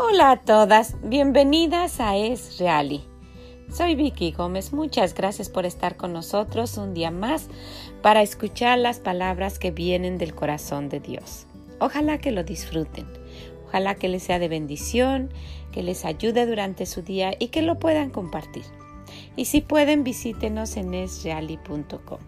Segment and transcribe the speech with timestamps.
[0.00, 3.02] Hola a todas, bienvenidas a Es Reali.
[3.68, 7.48] Soy Vicky Gómez, muchas gracias por estar con nosotros un día más
[8.00, 11.48] para escuchar las palabras que vienen del corazón de Dios.
[11.80, 13.08] Ojalá que lo disfruten,
[13.66, 15.30] ojalá que les sea de bendición,
[15.72, 18.66] que les ayude durante su día y que lo puedan compartir.
[19.34, 22.20] Y si pueden, visítenos en esreali.com.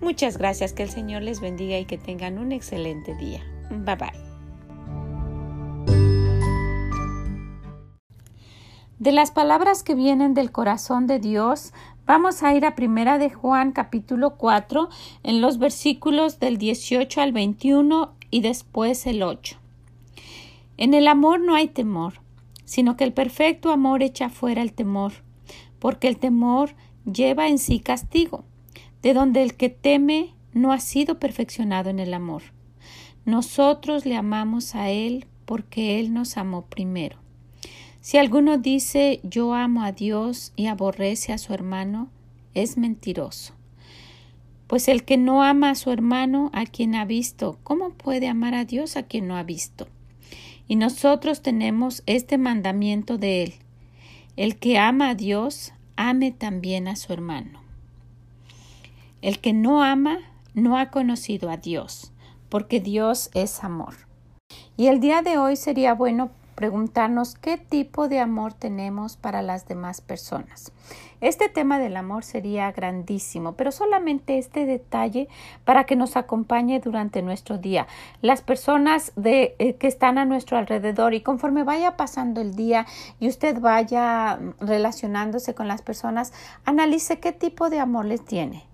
[0.00, 3.44] Muchas gracias, que el Señor les bendiga y que tengan un excelente día.
[3.68, 4.29] Bye bye.
[9.00, 11.72] De las palabras que vienen del corazón de Dios,
[12.04, 14.90] vamos a ir a Primera de Juan capítulo 4
[15.22, 19.56] en los versículos del 18 al 21 y después el 8.
[20.76, 22.20] En el amor no hay temor,
[22.66, 25.12] sino que el perfecto amor echa fuera el temor,
[25.78, 26.74] porque el temor
[27.10, 28.44] lleva en sí castigo,
[29.00, 32.42] de donde el que teme no ha sido perfeccionado en el amor.
[33.24, 37.16] Nosotros le amamos a Él porque Él nos amó primero.
[38.00, 42.08] Si alguno dice yo amo a Dios y aborrece a su hermano,
[42.54, 43.52] es mentiroso.
[44.66, 48.54] Pues el que no ama a su hermano, a quien ha visto, ¿cómo puede amar
[48.54, 49.86] a Dios a quien no ha visto?
[50.66, 53.54] Y nosotros tenemos este mandamiento de él.
[54.36, 57.60] El que ama a Dios, ame también a su hermano.
[59.20, 60.18] El que no ama,
[60.54, 62.12] no ha conocido a Dios,
[62.48, 63.94] porque Dios es amor.
[64.76, 66.30] Y el día de hoy sería bueno
[66.60, 70.72] preguntarnos qué tipo de amor tenemos para las demás personas.
[71.22, 75.28] Este tema del amor sería grandísimo, pero solamente este detalle
[75.64, 77.86] para que nos acompañe durante nuestro día.
[78.20, 82.84] Las personas de, eh, que están a nuestro alrededor y conforme vaya pasando el día
[83.20, 86.34] y usted vaya relacionándose con las personas,
[86.66, 88.66] analice qué tipo de amor les tiene,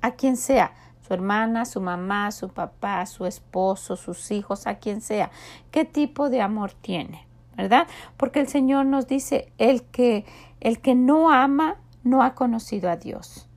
[0.00, 0.72] a quien sea
[1.06, 5.30] su hermana, su mamá, su papá, su esposo, sus hijos, a quien sea,
[5.70, 7.33] qué tipo de amor tiene.
[7.56, 7.86] ¿Verdad?
[8.16, 10.24] Porque el Señor nos dice, el que,
[10.60, 13.48] el que no ama no ha conocido a Dios,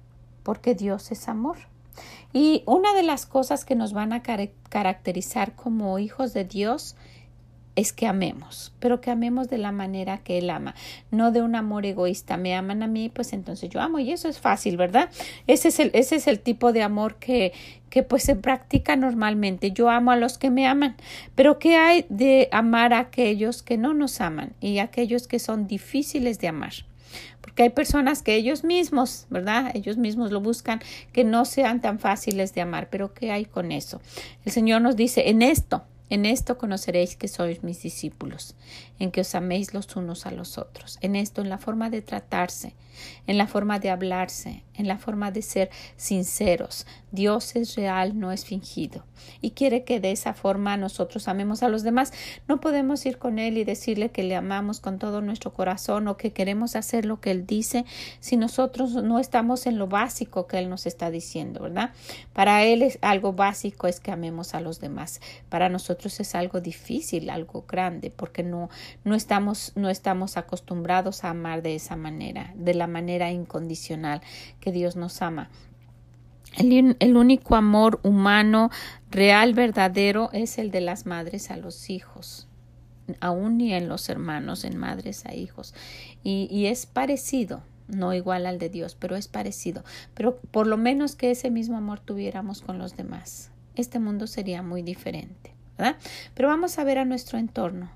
[0.44, 1.58] porque Dios es amor.
[2.34, 6.96] Y una de las cosas que nos van a caracterizar como hijos de Dios
[7.78, 10.74] es que amemos, pero que amemos de la manera que Él ama,
[11.12, 12.36] no de un amor egoísta.
[12.36, 15.12] Me aman a mí, pues entonces yo amo y eso es fácil, ¿verdad?
[15.46, 17.54] Ese es el, ese es el tipo de amor que,
[17.92, 19.72] que pues se practica normalmente.
[19.72, 20.98] Yo amo a los que me aman,
[21.36, 25.68] pero ¿qué hay de amar a aquellos que no nos aman y aquellos que son
[25.68, 26.74] difíciles de amar?
[27.42, 29.70] Porque hay personas que ellos mismos, ¿verdad?
[29.76, 30.82] Ellos mismos lo buscan
[31.14, 34.02] que no sean tan fáciles de amar, pero ¿qué hay con eso?
[34.46, 38.56] El Señor nos dice, en esto, en esto conoceréis que sois mis discípulos,
[39.00, 42.01] en que os améis los unos a los otros, en esto, en la forma de
[42.01, 42.75] tratarse,
[43.28, 46.86] en la forma de hablarse, en la forma de ser sinceros.
[47.12, 49.06] Dios es real, no es fingido.
[49.42, 52.12] Y quiere que de esa forma nosotros amemos a los demás.
[52.48, 56.18] No podemos ir con Él y decirle que le amamos con todo nuestro corazón o
[56.18, 57.86] que queremos hacer lo que Él dice
[58.20, 61.92] si nosotros no estamos en lo básico que Él nos está diciendo, ¿verdad?
[62.34, 65.22] Para Él es algo básico es que amemos a los demás.
[65.50, 68.70] Para nosotros es algo difícil, algo grande, porque no,
[69.04, 74.22] no, estamos, no estamos acostumbrados a amar de esa manera, de la manera incondicional
[74.59, 75.50] que Dios nos ama.
[76.57, 78.72] El, el, único amor humano
[79.11, 82.47] real, verdadero, es el de las madres a los hijos,
[83.19, 85.75] aún ni en los hermanos, en madres a hijos.
[86.23, 89.83] Y, y es parecido, no igual al de Dios, pero es parecido.
[90.13, 93.51] Pero por lo menos que ese mismo amor tuviéramos con los demás.
[93.75, 95.97] Este mundo sería muy diferente, ¿verdad?
[96.34, 97.91] Pero vamos a ver a nuestro entorno.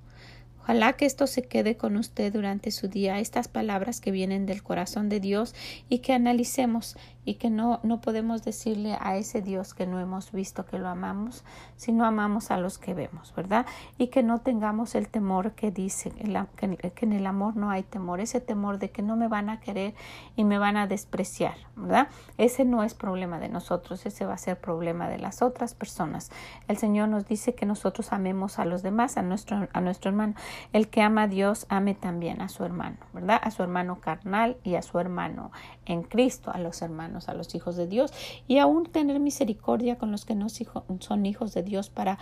[0.63, 4.61] Ojalá que esto se quede con usted durante su día, estas palabras que vienen del
[4.61, 5.55] corazón de Dios
[5.89, 10.31] y que analicemos y que no, no podemos decirle a ese Dios que no hemos
[10.31, 11.43] visto que lo amamos,
[11.75, 13.65] sino amamos a los que vemos, ¿verdad?
[13.97, 18.19] Y que no tengamos el temor que dice, que, en el amor no hay temor,
[18.19, 19.93] ese temor de que no me van a querer
[20.35, 22.07] y me van a despreciar, ¿verdad?
[22.37, 26.31] Ese no es problema de nosotros, ese va a ser problema de las otras personas.
[26.67, 30.33] El Señor nos dice que nosotros amemos a los demás, a nuestro, a nuestro hermano.
[30.73, 33.39] El que ama a Dios, ame también a su hermano, ¿verdad?
[33.43, 35.51] A su hermano carnal y a su hermano
[35.85, 38.11] en Cristo, a los hermanos a los hijos de Dios
[38.47, 42.17] y aún tener misericordia con los que no son hijos de Dios para,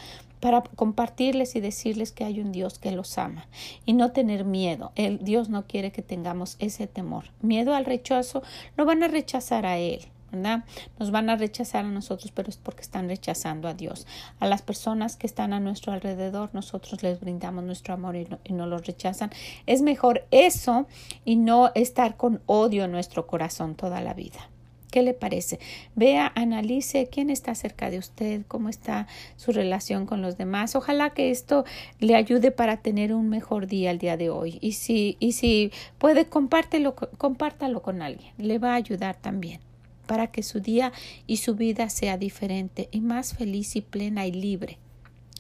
[0.76, 3.48] compartirles y decirles que hay un Dios que los ama
[3.86, 4.92] y no tener miedo.
[4.96, 7.26] El Dios no quiere que tengamos ese temor.
[7.42, 8.42] Miedo al rechazo,
[8.78, 10.08] no van a rechazar a Él.
[10.32, 10.64] ¿verdad?
[11.00, 14.08] Nos van a rechazar a nosotros, pero es porque están rechazando a Dios.
[14.40, 18.40] A las personas que están a nuestro alrededor, nosotros les brindamos nuestro amor y no,
[18.44, 19.32] y no los rechazan.
[19.66, 20.88] Es mejor eso
[21.26, 24.50] y no estar con odio en nuestro corazón toda la vida.
[24.92, 25.60] ¿Qué le parece?
[25.96, 30.76] Vea, analice quién está cerca de usted, cómo está su relación con los demás.
[30.76, 31.64] Ojalá que esto
[32.00, 34.58] le ayude para tener un mejor día el día de hoy.
[34.62, 38.34] Y si, y si puede, compártelo, compártalo con alguien.
[38.38, 39.60] Le va a ayudar también
[40.08, 40.92] para que su día
[41.28, 44.80] y su vida sea diferente y más feliz y plena y libre.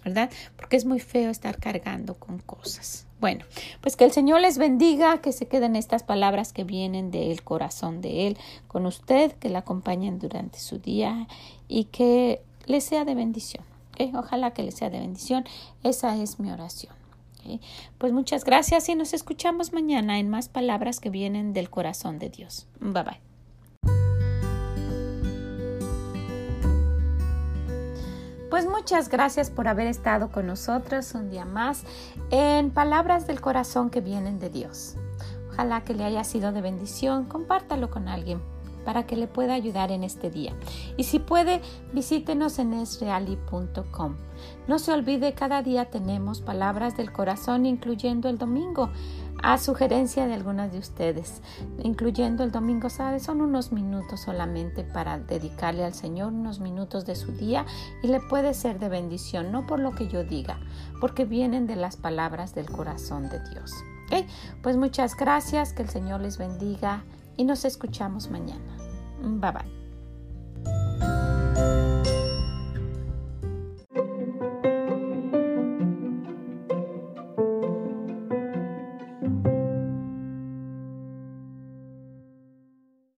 [0.03, 0.29] ¿Verdad?
[0.55, 3.05] Porque es muy feo estar cargando con cosas.
[3.19, 3.43] Bueno,
[3.81, 8.01] pues que el Señor les bendiga, que se queden estas palabras que vienen del corazón
[8.01, 8.37] de Él
[8.67, 11.27] con usted, que la acompañen durante su día
[11.67, 13.65] y que le sea de bendición.
[14.13, 15.43] Ojalá que le sea de bendición.
[15.83, 16.93] Esa es mi oración.
[17.97, 22.29] Pues muchas gracias y nos escuchamos mañana en más palabras que vienen del corazón de
[22.29, 22.67] Dios.
[22.79, 23.28] Bye bye.
[28.49, 31.83] Pues muchas gracias por haber estado con nosotros un día más
[32.31, 34.95] en Palabras del Corazón que vienen de Dios.
[35.51, 38.41] Ojalá que le haya sido de bendición, compártalo con alguien
[38.85, 40.55] para que le pueda ayudar en este día.
[40.97, 41.61] Y si puede,
[41.93, 44.15] visítenos en esreali.com.
[44.67, 48.89] No se olvide, cada día tenemos palabras del corazón, incluyendo el domingo
[49.43, 51.41] a sugerencia de algunas de ustedes,
[51.81, 53.19] incluyendo el domingo, ¿sabe?
[53.19, 57.65] Son unos minutos solamente para dedicarle al Señor unos minutos de su día
[58.03, 60.59] y le puede ser de bendición, no por lo que yo diga,
[60.99, 63.73] porque vienen de las palabras del corazón de Dios.
[64.63, 67.03] Pues muchas gracias, que el Señor les bendiga
[67.37, 68.77] y nos escuchamos mañana.
[69.21, 69.78] Bye bye.